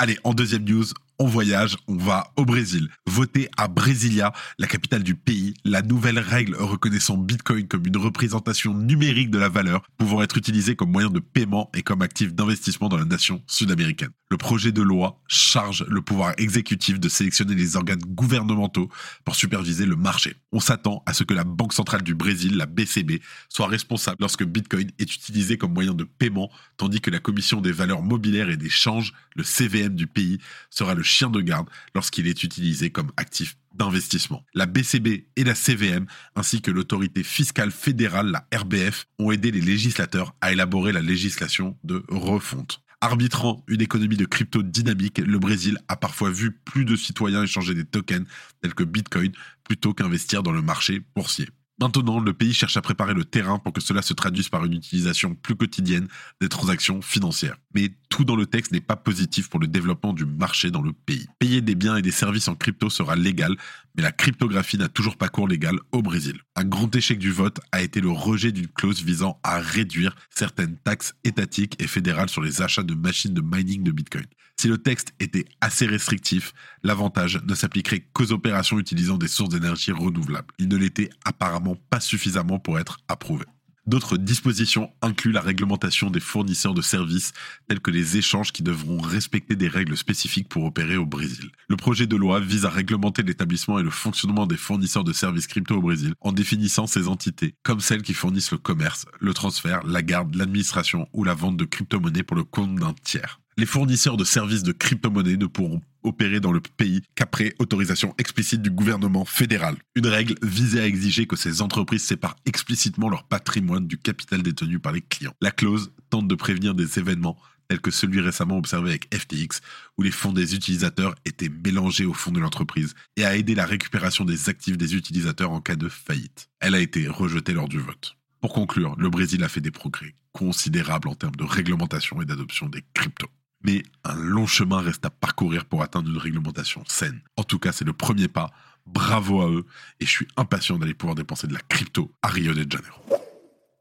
Allez, 0.00 0.16
en 0.22 0.32
deuxième 0.32 0.62
news, 0.62 0.84
on 1.18 1.26
voyage, 1.26 1.76
on 1.88 1.96
va 1.96 2.32
au 2.36 2.44
Brésil. 2.44 2.88
Voter 3.06 3.48
à 3.56 3.68
Brasilia, 3.68 4.32
la 4.58 4.66
capitale 4.66 5.02
du 5.02 5.14
pays, 5.14 5.54
la 5.64 5.82
nouvelle 5.82 6.18
règle 6.18 6.54
reconnaissant 6.56 7.16
Bitcoin 7.16 7.66
comme 7.66 7.86
une 7.86 7.96
représentation 7.96 8.74
numérique 8.74 9.30
de 9.30 9.38
la 9.38 9.48
valeur, 9.48 9.82
pouvant 9.98 10.22
être 10.22 10.36
utilisée 10.36 10.76
comme 10.76 10.92
moyen 10.92 11.10
de 11.10 11.20
paiement 11.20 11.70
et 11.74 11.82
comme 11.82 12.02
actif 12.02 12.34
d'investissement 12.34 12.88
dans 12.88 12.96
la 12.96 13.04
nation 13.04 13.42
sud-américaine. 13.46 14.10
Le 14.30 14.36
projet 14.36 14.72
de 14.72 14.82
loi 14.82 15.20
charge 15.26 15.86
le 15.88 16.02
pouvoir 16.02 16.34
exécutif 16.36 17.00
de 17.00 17.08
sélectionner 17.08 17.54
les 17.54 17.76
organes 17.76 18.00
gouvernementaux 18.00 18.90
pour 19.24 19.34
superviser 19.34 19.86
le 19.86 19.96
marché. 19.96 20.36
On 20.52 20.60
s'attend 20.60 21.02
à 21.06 21.14
ce 21.14 21.24
que 21.24 21.32
la 21.32 21.44
Banque 21.44 21.72
centrale 21.72 22.02
du 22.02 22.14
Brésil, 22.14 22.56
la 22.56 22.66
BCB, 22.66 23.22
soit 23.48 23.66
responsable 23.66 24.18
lorsque 24.20 24.44
Bitcoin 24.44 24.90
est 24.98 25.14
utilisé 25.14 25.56
comme 25.56 25.72
moyen 25.72 25.94
de 25.94 26.04
paiement, 26.04 26.50
tandis 26.76 27.00
que 27.00 27.10
la 27.10 27.20
Commission 27.20 27.62
des 27.62 27.72
valeurs 27.72 28.02
mobilières 28.02 28.50
et 28.50 28.58
des 28.58 28.68
changes, 28.68 29.14
le 29.34 29.44
CVM 29.44 29.94
du 29.94 30.06
pays, 30.06 30.38
sera 30.68 30.94
le 30.94 31.02
chien 31.08 31.30
de 31.30 31.40
garde 31.40 31.68
lorsqu'il 31.94 32.26
est 32.26 32.42
utilisé 32.42 32.90
comme 32.90 33.10
actif 33.16 33.56
d'investissement. 33.74 34.44
La 34.54 34.66
BCB 34.66 35.26
et 35.36 35.44
la 35.44 35.54
CVM, 35.54 36.06
ainsi 36.36 36.60
que 36.60 36.70
l'autorité 36.70 37.22
fiscale 37.22 37.70
fédérale, 37.70 38.30
la 38.30 38.46
RBF, 38.56 39.06
ont 39.18 39.30
aidé 39.30 39.50
les 39.50 39.60
législateurs 39.60 40.34
à 40.40 40.52
élaborer 40.52 40.92
la 40.92 41.02
législation 41.02 41.76
de 41.84 42.04
refonte. 42.08 42.82
Arbitrant 43.00 43.64
une 43.68 43.80
économie 43.80 44.16
de 44.16 44.24
crypto 44.24 44.62
dynamique, 44.62 45.18
le 45.18 45.38
Brésil 45.38 45.78
a 45.86 45.96
parfois 45.96 46.30
vu 46.30 46.50
plus 46.50 46.84
de 46.84 46.96
citoyens 46.96 47.44
échanger 47.44 47.74
des 47.74 47.84
tokens 47.84 48.26
tels 48.60 48.74
que 48.74 48.82
Bitcoin 48.82 49.30
plutôt 49.62 49.94
qu'investir 49.94 50.42
dans 50.42 50.50
le 50.50 50.62
marché 50.62 51.00
boursier. 51.14 51.48
Maintenant, 51.80 52.18
le 52.18 52.32
pays 52.32 52.52
cherche 52.52 52.76
à 52.76 52.82
préparer 52.82 53.14
le 53.14 53.24
terrain 53.24 53.60
pour 53.60 53.72
que 53.72 53.80
cela 53.80 54.02
se 54.02 54.12
traduise 54.12 54.48
par 54.48 54.64
une 54.64 54.72
utilisation 54.72 55.36
plus 55.36 55.54
quotidienne 55.54 56.08
des 56.40 56.48
transactions 56.48 57.00
financières. 57.02 57.56
Mais 57.72 57.90
tout 58.08 58.24
dans 58.24 58.34
le 58.34 58.46
texte 58.46 58.72
n'est 58.72 58.80
pas 58.80 58.96
positif 58.96 59.48
pour 59.48 59.60
le 59.60 59.68
développement 59.68 60.12
du 60.12 60.26
marché 60.26 60.72
dans 60.72 60.82
le 60.82 60.92
pays. 60.92 61.28
Payer 61.38 61.60
des 61.60 61.76
biens 61.76 61.96
et 61.96 62.02
des 62.02 62.10
services 62.10 62.48
en 62.48 62.56
crypto 62.56 62.90
sera 62.90 63.14
légal, 63.14 63.56
mais 63.94 64.02
la 64.02 64.10
cryptographie 64.10 64.76
n'a 64.76 64.88
toujours 64.88 65.16
pas 65.16 65.28
cours 65.28 65.46
légal 65.46 65.78
au 65.92 66.02
Brésil. 66.02 66.40
Un 66.56 66.64
grand 66.64 66.94
échec 66.96 67.18
du 67.18 67.30
vote 67.30 67.60
a 67.70 67.80
été 67.80 68.00
le 68.00 68.10
rejet 68.10 68.50
d'une 68.50 68.66
clause 68.66 69.04
visant 69.04 69.38
à 69.44 69.60
réduire 69.60 70.16
certaines 70.30 70.76
taxes 70.78 71.14
étatiques 71.22 71.80
et 71.80 71.86
fédérales 71.86 72.28
sur 72.28 72.42
les 72.42 72.60
achats 72.60 72.82
de 72.82 72.94
machines 72.94 73.34
de 73.34 73.42
mining 73.42 73.84
de 73.84 73.92
Bitcoin. 73.92 74.26
Si 74.60 74.66
le 74.66 74.78
texte 74.78 75.14
était 75.20 75.44
assez 75.60 75.86
restrictif, 75.86 76.52
l'avantage 76.82 77.40
ne 77.46 77.54
s'appliquerait 77.54 78.08
qu'aux 78.12 78.32
opérations 78.32 78.80
utilisant 78.80 79.16
des 79.16 79.28
sources 79.28 79.50
d'énergie 79.50 79.92
renouvelables. 79.92 80.52
Il 80.58 80.66
ne 80.66 80.76
l'était 80.76 81.10
apparemment 81.24 81.76
pas 81.90 82.00
suffisamment 82.00 82.58
pour 82.58 82.80
être 82.80 82.98
approuvé. 83.06 83.44
D'autres 83.86 84.16
dispositions 84.18 84.90
incluent 85.00 85.30
la 85.30 85.40
réglementation 85.40 86.10
des 86.10 86.18
fournisseurs 86.18 86.74
de 86.74 86.82
services 86.82 87.32
tels 87.68 87.78
que 87.78 87.92
les 87.92 88.16
échanges 88.16 88.52
qui 88.52 88.64
devront 88.64 88.98
respecter 88.98 89.54
des 89.54 89.68
règles 89.68 89.96
spécifiques 89.96 90.48
pour 90.48 90.64
opérer 90.64 90.96
au 90.96 91.06
Brésil. 91.06 91.52
Le 91.68 91.76
projet 91.76 92.08
de 92.08 92.16
loi 92.16 92.40
vise 92.40 92.66
à 92.66 92.70
réglementer 92.70 93.22
l'établissement 93.22 93.78
et 93.78 93.84
le 93.84 93.90
fonctionnement 93.90 94.46
des 94.46 94.56
fournisseurs 94.56 95.04
de 95.04 95.12
services 95.12 95.46
crypto 95.46 95.76
au 95.76 95.82
Brésil 95.82 96.14
en 96.20 96.32
définissant 96.32 96.88
ces 96.88 97.06
entités 97.06 97.54
comme 97.62 97.80
celles 97.80 98.02
qui 98.02 98.12
fournissent 98.12 98.50
le 98.50 98.58
commerce, 98.58 99.06
le 99.20 99.32
transfert, 99.32 99.86
la 99.86 100.02
garde, 100.02 100.34
l'administration 100.34 101.08
ou 101.12 101.22
la 101.22 101.34
vente 101.34 101.56
de 101.56 101.64
crypto-monnaies 101.64 102.24
pour 102.24 102.36
le 102.36 102.44
compte 102.44 102.74
d'un 102.74 102.94
tiers 103.04 103.38
les 103.58 103.66
fournisseurs 103.66 104.16
de 104.16 104.22
services 104.22 104.62
de 104.62 104.70
crypto-monnaie 104.70 105.36
ne 105.36 105.46
pourront 105.46 105.82
opérer 106.04 106.38
dans 106.38 106.52
le 106.52 106.60
pays 106.60 107.02
qu'après 107.16 107.54
autorisation 107.58 108.14
explicite 108.16 108.62
du 108.62 108.70
gouvernement 108.70 109.24
fédéral. 109.24 109.76
Une 109.96 110.06
règle 110.06 110.36
visait 110.42 110.80
à 110.80 110.86
exiger 110.86 111.26
que 111.26 111.34
ces 111.34 111.60
entreprises 111.60 112.04
séparent 112.04 112.36
explicitement 112.46 113.08
leur 113.08 113.24
patrimoine 113.24 113.88
du 113.88 113.98
capital 113.98 114.44
détenu 114.44 114.78
par 114.78 114.92
les 114.92 115.00
clients. 115.00 115.34
La 115.42 115.50
clause 115.50 115.90
tente 116.08 116.28
de 116.28 116.34
prévenir 116.36 116.74
des 116.74 117.00
événements 117.00 117.36
tels 117.66 117.80
que 117.80 117.90
celui 117.90 118.20
récemment 118.20 118.56
observé 118.56 118.90
avec 118.90 119.12
FTX, 119.12 119.60
où 119.98 120.02
les 120.02 120.12
fonds 120.12 120.32
des 120.32 120.54
utilisateurs 120.54 121.14
étaient 121.26 121.50
mélangés 121.50 122.06
aux 122.06 122.14
fonds 122.14 122.30
de 122.30 122.40
l'entreprise, 122.40 122.94
et 123.16 123.26
à 123.26 123.36
aider 123.36 123.54
la 123.54 123.66
récupération 123.66 124.24
des 124.24 124.48
actifs 124.48 124.78
des 124.78 124.94
utilisateurs 124.94 125.50
en 125.50 125.60
cas 125.60 125.76
de 125.76 125.88
faillite. 125.88 126.48
Elle 126.60 126.74
a 126.74 126.80
été 126.80 127.08
rejetée 127.08 127.52
lors 127.52 127.68
du 127.68 127.78
vote. 127.78 128.16
Pour 128.40 128.54
conclure, 128.54 128.94
le 128.96 129.10
Brésil 129.10 129.42
a 129.44 129.48
fait 129.48 129.60
des 129.60 129.72
progrès 129.72 130.14
considérables 130.32 131.08
en 131.08 131.14
termes 131.14 131.36
de 131.36 131.44
réglementation 131.44 132.22
et 132.22 132.24
d'adoption 132.24 132.68
des 132.68 132.84
cryptos. 132.94 133.28
Mais 133.62 133.82
un 134.04 134.14
long 134.14 134.46
chemin 134.46 134.80
reste 134.80 135.04
à 135.04 135.10
parcourir 135.10 135.64
pour 135.64 135.82
atteindre 135.82 136.10
une 136.10 136.18
réglementation 136.18 136.82
saine. 136.86 137.20
En 137.36 137.42
tout 137.42 137.58
cas, 137.58 137.72
c'est 137.72 137.84
le 137.84 137.92
premier 137.92 138.28
pas. 138.28 138.50
Bravo 138.86 139.42
à 139.42 139.50
eux 139.50 139.66
et 140.00 140.06
je 140.06 140.10
suis 140.10 140.28
impatient 140.36 140.78
d'aller 140.78 140.94
pouvoir 140.94 141.14
dépenser 141.14 141.46
de 141.46 141.52
la 141.52 141.60
crypto 141.60 142.12
à 142.22 142.28
Rio 142.28 142.54
de 142.54 142.70
Janeiro. 142.70 143.02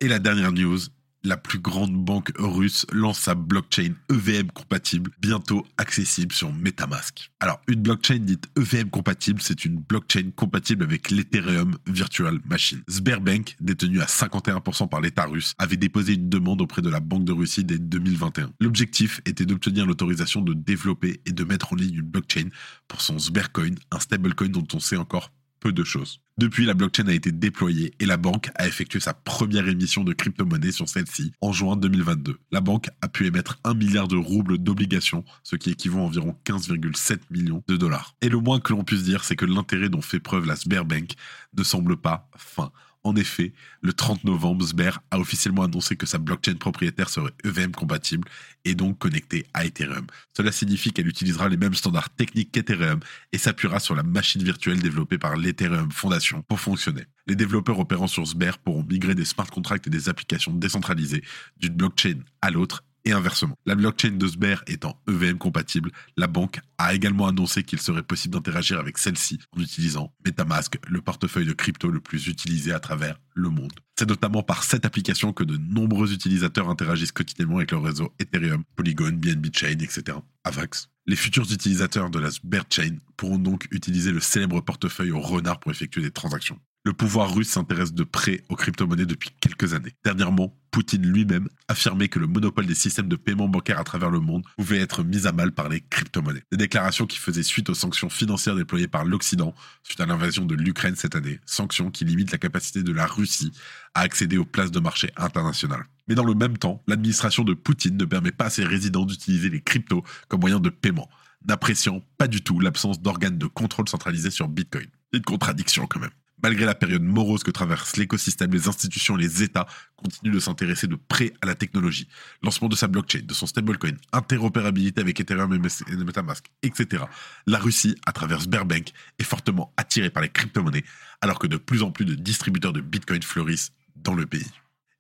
Et 0.01 0.07
la 0.07 0.19
dernière 0.19 0.51
news, 0.51 0.79
la 1.27 1.37
plus 1.37 1.59
grande 1.59 1.93
banque 1.93 2.31
russe 2.39 2.85
lance 2.91 3.19
sa 3.19 3.35
blockchain 3.35 3.93
EVM 4.09 4.49
compatible, 4.51 5.11
bientôt 5.19 5.65
accessible 5.77 6.33
sur 6.33 6.51
Metamask. 6.53 7.29
Alors, 7.39 7.59
une 7.67 7.81
blockchain 7.81 8.19
dite 8.19 8.49
EVM 8.57 8.89
compatible, 8.89 9.41
c'est 9.41 9.65
une 9.65 9.77
blockchain 9.77 10.31
compatible 10.35 10.83
avec 10.83 11.11
l'Ethereum 11.11 11.77
Virtual 11.85 12.39
Machine. 12.45 12.81
Sberbank, 12.87 13.57
détenu 13.59 13.99
à 14.01 14.05
51% 14.05 14.87
par 14.87 15.01
l'État 15.01 15.25
russe, 15.25 15.53
avait 15.57 15.77
déposé 15.77 16.13
une 16.13 16.29
demande 16.29 16.61
auprès 16.61 16.81
de 16.81 16.89
la 16.89 17.01
Banque 17.01 17.25
de 17.25 17.33
Russie 17.33 17.65
dès 17.65 17.77
2021. 17.77 18.51
L'objectif 18.61 19.21
était 19.25 19.45
d'obtenir 19.45 19.85
l'autorisation 19.85 20.41
de 20.41 20.53
développer 20.53 21.21
et 21.25 21.31
de 21.31 21.43
mettre 21.43 21.73
en 21.73 21.75
ligne 21.75 21.95
une 21.95 22.01
blockchain 22.01 22.49
pour 22.87 23.01
son 23.01 23.19
Sbercoin, 23.19 23.75
un 23.91 23.99
stablecoin 23.99 24.49
dont 24.49 24.67
on 24.73 24.79
sait 24.79 24.97
encore 24.97 25.31
peu 25.59 25.71
de 25.71 25.83
choses. 25.83 26.21
Depuis, 26.37 26.65
la 26.65 26.75
blockchain 26.75 27.07
a 27.07 27.13
été 27.13 27.31
déployée 27.31 27.93
et 27.99 28.05
la 28.05 28.17
banque 28.17 28.51
a 28.55 28.67
effectué 28.67 28.99
sa 28.99 29.13
première 29.13 29.67
émission 29.67 30.03
de 30.03 30.13
crypto-monnaie 30.13 30.71
sur 30.71 30.87
celle-ci 30.87 31.31
en 31.41 31.51
juin 31.51 31.75
2022. 31.75 32.37
La 32.51 32.61
banque 32.61 32.89
a 33.01 33.07
pu 33.07 33.25
émettre 33.25 33.59
1 33.63 33.73
milliard 33.73 34.07
de 34.07 34.17
roubles 34.17 34.59
d'obligations, 34.59 35.25
ce 35.43 35.55
qui 35.55 35.71
équivaut 35.71 35.99
à 35.99 36.03
environ 36.03 36.37
15,7 36.45 37.19
millions 37.31 37.63
de 37.67 37.75
dollars. 37.75 38.15
Et 38.21 38.29
le 38.29 38.37
moins 38.37 38.59
que 38.59 38.71
l'on 38.71 38.83
puisse 38.83 39.03
dire, 39.03 39.23
c'est 39.23 39.35
que 39.35 39.45
l'intérêt 39.45 39.89
dont 39.89 40.01
fait 40.01 40.19
preuve 40.19 40.45
la 40.45 40.55
Sberbank 40.55 41.13
ne 41.57 41.63
semble 41.63 41.97
pas 41.97 42.29
fin. 42.37 42.71
En 43.03 43.15
effet, 43.15 43.53
le 43.81 43.93
30 43.93 44.23
novembre, 44.23 44.65
Sber 44.65 44.99
a 45.11 45.19
officiellement 45.19 45.63
annoncé 45.63 45.95
que 45.95 46.05
sa 46.05 46.17
blockchain 46.17 46.55
propriétaire 46.55 47.09
serait 47.09 47.31
EVM 47.43 47.71
compatible 47.71 48.27
et 48.65 48.75
donc 48.75 48.97
connectée 48.97 49.45
à 49.53 49.65
Ethereum. 49.65 50.05
Cela 50.35 50.51
signifie 50.51 50.91
qu'elle 50.91 51.07
utilisera 51.07 51.47
les 51.47 51.57
mêmes 51.57 51.73
standards 51.73 52.09
techniques 52.09 52.51
qu'Ethereum 52.51 52.99
et 53.31 53.37
s'appuiera 53.37 53.79
sur 53.79 53.95
la 53.95 54.03
machine 54.03 54.43
virtuelle 54.43 54.81
développée 54.81 55.17
par 55.17 55.37
l'Ethereum 55.37 55.91
Foundation 55.91 56.41
pour 56.43 56.59
fonctionner. 56.59 57.05
Les 57.27 57.35
développeurs 57.35 57.79
opérant 57.79 58.07
sur 58.07 58.25
Sber 58.27 58.57
pourront 58.57 58.83
migrer 58.83 59.15
des 59.15 59.25
smart 59.25 59.47
contracts 59.47 59.87
et 59.87 59.91
des 59.91 60.09
applications 60.09 60.53
décentralisées 60.53 61.23
d'une 61.57 61.75
blockchain 61.75 62.19
à 62.41 62.51
l'autre 62.51 62.83
et 63.05 63.11
inversement. 63.11 63.57
La 63.65 63.75
blockchain 63.75 64.11
de 64.11 64.27
Sber 64.27 64.63
étant 64.67 65.01
EVM 65.07 65.37
compatible, 65.37 65.91
la 66.17 66.27
banque 66.27 66.59
a 66.77 66.93
également 66.93 67.27
annoncé 67.27 67.63
qu'il 67.63 67.79
serait 67.79 68.03
possible 68.03 68.33
d'interagir 68.33 68.79
avec 68.79 68.97
celle-ci 68.97 69.39
en 69.55 69.61
utilisant 69.61 70.13
Metamask, 70.25 70.77
le 70.87 71.01
portefeuille 71.01 71.45
de 71.45 71.53
crypto 71.53 71.89
le 71.89 71.99
plus 71.99 72.27
utilisé 72.27 72.71
à 72.71 72.79
travers 72.79 73.19
le 73.33 73.49
monde. 73.49 73.73
C'est 73.97 74.07
notamment 74.07 74.43
par 74.43 74.63
cette 74.63 74.85
application 74.85 75.33
que 75.33 75.43
de 75.43 75.57
nombreux 75.57 76.13
utilisateurs 76.13 76.69
interagissent 76.69 77.11
quotidiennement 77.11 77.57
avec 77.57 77.71
le 77.71 77.77
réseau 77.77 78.13
Ethereum, 78.19 78.63
Polygon, 78.75 79.13
BNB 79.13 79.47
Chain, 79.53 79.79
etc. 79.79 80.17
Avax. 80.43 80.89
Les 81.05 81.15
futurs 81.15 81.51
utilisateurs 81.51 82.09
de 82.09 82.19
la 82.19 82.31
Sber 82.31 82.63
Chain 82.69 82.97
pourront 83.15 83.39
donc 83.39 83.67
utiliser 83.71 84.11
le 84.11 84.19
célèbre 84.19 84.61
portefeuille 84.61 85.11
au 85.11 85.21
renard 85.21 85.59
pour 85.59 85.71
effectuer 85.71 86.01
des 86.01 86.11
transactions. 86.11 86.59
Le 86.87 86.93
pouvoir 86.93 87.35
russe 87.35 87.49
s'intéresse 87.49 87.93
de 87.93 88.05
près 88.05 88.45
aux 88.47 88.55
crypto-monnaies 88.55 89.05
depuis 89.05 89.31
quelques 89.41 89.73
années. 89.73 89.93
Dernièrement, 90.05 90.57
Poutine 90.71 91.05
lui-même 91.05 91.49
affirmait 91.67 92.07
que 92.07 92.17
le 92.17 92.27
monopole 92.27 92.65
des 92.65 92.75
systèmes 92.75 93.09
de 93.09 93.17
paiement 93.17 93.49
bancaire 93.49 93.77
à 93.77 93.83
travers 93.83 94.09
le 94.09 94.21
monde 94.21 94.45
pouvait 94.55 94.79
être 94.79 95.03
mis 95.03 95.27
à 95.27 95.33
mal 95.33 95.51
par 95.51 95.67
les 95.67 95.81
crypto-monnaies. 95.81 96.43
Des 96.49 96.57
déclarations 96.57 97.05
qui 97.05 97.17
faisaient 97.17 97.43
suite 97.43 97.69
aux 97.69 97.73
sanctions 97.73 98.07
financières 98.07 98.55
déployées 98.55 98.87
par 98.87 99.03
l'Occident 99.03 99.53
suite 99.83 99.99
à 99.99 100.05
l'invasion 100.05 100.45
de 100.45 100.55
l'Ukraine 100.55 100.95
cette 100.95 101.15
année, 101.15 101.41
sanctions 101.45 101.91
qui 101.91 102.05
limitent 102.05 102.31
la 102.31 102.37
capacité 102.37 102.83
de 102.83 102.93
la 102.93 103.05
Russie 103.05 103.51
à 103.93 103.99
accéder 103.99 104.37
aux 104.37 104.45
places 104.45 104.71
de 104.71 104.79
marché 104.79 105.11
internationales. 105.17 105.83
Mais 106.07 106.15
dans 106.15 106.23
le 106.23 106.35
même 106.35 106.57
temps, 106.57 106.81
l'administration 106.87 107.43
de 107.43 107.53
Poutine 107.53 107.97
ne 107.97 108.05
permet 108.05 108.31
pas 108.31 108.45
à 108.45 108.49
ses 108.49 108.63
résidents 108.63 109.05
d'utiliser 109.05 109.49
les 109.49 109.59
cryptos 109.59 110.05
comme 110.29 110.39
moyen 110.39 110.61
de 110.61 110.69
paiement, 110.69 111.09
n'appréciant 111.49 112.01
pas 112.17 112.29
du 112.29 112.41
tout 112.41 112.61
l'absence 112.61 113.01
d'organes 113.01 113.37
de 113.37 113.47
contrôle 113.47 113.89
centralisés 113.89 114.31
sur 114.31 114.47
Bitcoin. 114.47 114.87
Une 115.11 115.23
contradiction 115.23 115.85
quand 115.85 115.99
même. 115.99 116.11
Malgré 116.43 116.65
la 116.65 116.75
période 116.75 117.01
morose 117.01 117.43
que 117.43 117.49
traverse 117.49 117.97
l'écosystème, 117.97 118.51
les 118.51 118.67
institutions 118.67 119.17
et 119.17 119.21
les 119.21 119.41
États 119.41 119.65
continuent 119.95 120.33
de 120.33 120.39
s'intéresser 120.39 120.85
de 120.85 120.95
près 120.95 121.33
à 121.41 121.47
la 121.47 121.55
technologie. 121.55 122.07
Lancement 122.43 122.69
de 122.69 122.75
sa 122.75 122.87
blockchain, 122.87 123.21
de 123.23 123.33
son 123.33 123.47
stablecoin, 123.47 123.93
interopérabilité 124.13 125.01
avec 125.01 125.19
Ethereum 125.19 125.51
et 125.53 125.95
Metamask, 125.95 126.45
etc. 126.61 127.05
La 127.47 127.57
Russie, 127.57 127.95
à 128.05 128.11
travers 128.11 128.41
Sberbank, 128.41 128.91
est 129.17 129.23
fortement 129.23 129.73
attirée 129.77 130.11
par 130.11 130.21
les 130.21 130.29
crypto-monnaies, 130.29 130.85
alors 131.21 131.39
que 131.39 131.47
de 131.47 131.57
plus 131.57 131.81
en 131.81 131.91
plus 131.91 132.05
de 132.05 132.13
distributeurs 132.13 132.73
de 132.73 132.81
Bitcoin 132.81 133.23
fleurissent 133.23 133.71
dans 133.95 134.13
le 134.13 134.27
pays. 134.27 134.51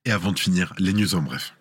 Et 0.05 0.11
avant 0.11 0.31
de 0.31 0.39
finir, 0.39 0.73
les 0.79 0.93
news 0.93 1.13
en 1.15 1.21
bref. 1.21 1.56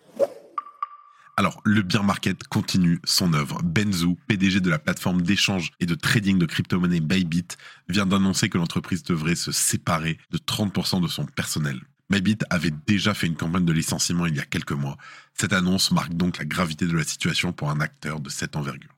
Alors, 1.39 1.61
le 1.63 1.83
bear 1.83 2.03
market 2.03 2.47
continue 2.47 2.99
son 3.03 3.33
œuvre. 3.35 3.61
Benzu, 3.61 4.15
PDG 4.27 4.59
de 4.59 4.71
la 4.71 4.79
plateforme 4.79 5.21
d'échange 5.21 5.71
et 5.79 5.85
de 5.85 5.93
trading 5.93 6.39
de 6.39 6.47
crypto-monnaies 6.47 6.99
Bybit, 6.99 7.49
vient 7.89 8.07
d'annoncer 8.07 8.49
que 8.49 8.57
l'entreprise 8.57 9.03
devrait 9.03 9.35
se 9.35 9.51
séparer 9.51 10.17
de 10.31 10.39
30% 10.39 10.99
de 10.99 11.07
son 11.07 11.25
personnel. 11.25 11.79
Bybit 12.09 12.39
avait 12.49 12.73
déjà 12.87 13.13
fait 13.13 13.27
une 13.27 13.35
campagne 13.35 13.65
de 13.65 13.71
licenciement 13.71 14.25
il 14.25 14.35
y 14.35 14.39
a 14.39 14.45
quelques 14.45 14.71
mois. 14.71 14.97
Cette 15.35 15.53
annonce 15.53 15.91
marque 15.91 16.15
donc 16.15 16.39
la 16.39 16.45
gravité 16.45 16.87
de 16.87 16.97
la 16.97 17.03
situation 17.03 17.53
pour 17.53 17.69
un 17.69 17.81
acteur 17.81 18.19
de 18.19 18.29
cette 18.29 18.55
envergure. 18.55 18.96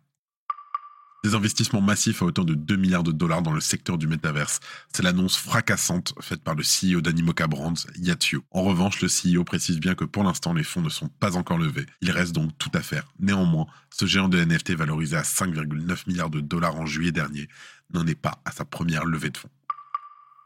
Des 1.22 1.36
investissements 1.36 1.82
massifs 1.82 2.22
à 2.22 2.26
hauteur 2.26 2.46
de 2.46 2.54
2 2.54 2.78
milliards 2.78 3.04
de 3.04 3.12
dollars 3.12 3.42
dans 3.42 3.52
le 3.52 3.60
secteur 3.60 3.98
du 3.98 4.08
métaverse. 4.08 4.62
C'est 4.94 5.04
l'annonce 5.04 5.36
fracassante 5.36 6.14
faite 6.22 6.42
par 6.42 6.56
le 6.56 6.64
CEO 6.64 7.02
d'Animoca 7.02 7.46
Brands, 7.46 7.74
Yatio. 7.98 8.42
En 8.52 8.64
revanche, 8.64 9.02
le 9.02 9.10
CEO 9.10 9.44
précise 9.44 9.82
bien 9.82 9.96
que 9.96 10.06
pour 10.06 10.24
l'instant, 10.24 10.54
les 10.54 10.64
fonds 10.64 10.82
ne 10.82 10.88
sont 10.88 11.10
pas 11.10 11.36
encore 11.36 11.58
levés. 11.58 11.86
Il 12.00 12.12
reste 12.12 12.34
donc 12.34 12.58
tout 12.58 12.72
à 12.74 12.82
faire. 12.82 13.04
Néanmoins, 13.20 13.68
ce 13.90 14.06
géant 14.06 14.30
de 14.30 14.42
NFT 14.42 14.76
valorisé 14.76 15.18
à 15.18 15.24
5,9 15.24 16.08
milliards 16.08 16.30
de 16.30 16.40
dollars 16.40 16.78
en 16.78 16.86
juillet 16.86 17.12
dernier 17.12 17.50
n'en 17.94 18.08
est 18.08 18.16
pas 18.16 18.42
à 18.46 18.52
sa 18.52 18.64
première 18.64 19.04
levée 19.04 19.30
de 19.30 19.38
fonds. 19.38 19.50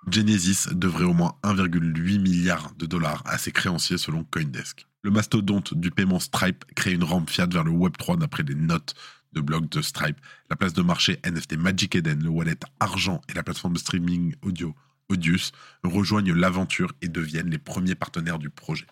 Genesis 0.10 0.70
devrait 0.72 1.06
au 1.06 1.14
moins 1.14 1.36
1,8 1.44 2.20
milliard 2.20 2.74
de 2.80 2.88
dollars 2.88 3.22
à 3.28 3.38
ses 3.38 3.52
créanciers 3.52 4.00
selon 4.00 4.24
Coindesk. 4.24 4.88
Le 5.04 5.12
mastodonte 5.12 5.74
du 5.76 5.92
paiement 5.92 6.20
Stripe 6.20 6.66
crée 6.76 6.94
une 6.94 7.04
rampe 7.04 7.30
Fiat 7.30 7.46
vers 7.46 7.64
le 7.64 7.72
Web3 7.72 8.18
d'après 8.18 8.44
les 8.44 8.56
notes 8.56 8.96
de 9.34 9.42
blog 9.42 9.70
de 9.70 9.82
Stripe, 9.82 10.20
la 10.50 10.56
place 10.56 10.74
de 10.74 10.82
marché 10.82 11.20
NFT 11.26 11.58
Magic 11.58 11.96
Eden, 11.96 12.24
le 12.24 12.30
wallet 12.30 12.60
Argent 12.80 13.22
et 13.30 13.34
la 13.34 13.44
plateforme 13.44 13.74
de 13.74 13.80
streaming 13.80 14.36
audio 14.42 14.76
Audius 15.10 15.52
rejoignent 15.84 16.34
l'aventure 16.34 16.94
et 17.02 17.08
deviennent 17.08 17.50
les 17.50 17.58
premiers 17.58 17.96
partenaires 17.96 18.40
du 18.40 18.50
projet. 18.50 18.88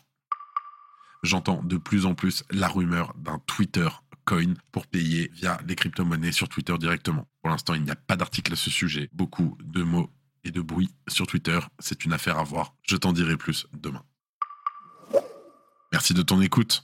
J'entends 1.23 1.63
de 1.63 1.77
plus 1.77 2.05
en 2.05 2.15
plus 2.15 2.43
la 2.51 2.67
rumeur 2.67 3.13
d'un 3.15 3.39
Twitter 3.45 3.87
coin 4.25 4.53
pour 4.71 4.87
payer 4.87 5.31
via 5.33 5.59
les 5.67 5.75
crypto-monnaies 5.75 6.31
sur 6.31 6.49
Twitter 6.49 6.77
directement. 6.77 7.27
Pour 7.41 7.49
l'instant, 7.49 7.73
il 7.73 7.83
n'y 7.83 7.91
a 7.91 7.95
pas 7.95 8.15
d'article 8.15 8.53
à 8.53 8.55
ce 8.55 8.69
sujet. 8.69 9.09
Beaucoup 9.13 9.57
de 9.63 9.83
mots 9.83 10.11
et 10.43 10.51
de 10.51 10.61
bruit 10.61 10.89
sur 11.07 11.27
Twitter. 11.27 11.59
C'est 11.79 12.05
une 12.05 12.13
affaire 12.13 12.37
à 12.37 12.43
voir. 12.43 12.75
Je 12.83 12.95
t'en 12.95 13.13
dirai 13.13 13.37
plus 13.37 13.67
demain. 13.73 14.03
Merci 15.91 16.13
de 16.13 16.21
ton 16.21 16.41
écoute. 16.41 16.83